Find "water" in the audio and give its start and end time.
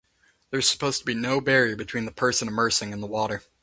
3.07-3.43